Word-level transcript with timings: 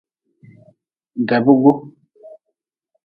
Debgu. 1.27 1.73